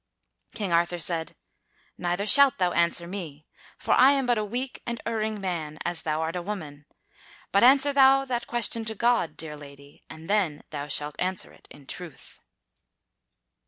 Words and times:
King 0.55 0.73
Arthur 0.73 0.97
said: 0.97 1.35
"Neither 1.95 2.25
shalt 2.25 2.57
thou 2.57 2.71
answer 2.71 3.05
me, 3.05 3.45
for 3.77 3.91
I 3.93 4.13
am 4.13 4.25
but 4.25 4.39
a 4.39 4.43
weak 4.43 4.81
and 4.83 4.99
erring 5.05 5.39
man 5.39 5.77
as 5.85 6.01
thou 6.01 6.21
art 6.21 6.35
a 6.35 6.41
woman. 6.41 6.87
But 7.51 7.63
answer 7.63 7.93
thou 7.93 8.25
that 8.25 8.47
question 8.47 8.83
to 8.85 8.95
God, 8.95 9.37
dear 9.37 9.55
lady, 9.55 10.01
and 10.09 10.27
then 10.27 10.63
thou 10.71 10.87
shalt 10.87 11.15
answer 11.21 11.53
it 11.53 11.67
in 11.69 11.85
truth." 11.85 12.39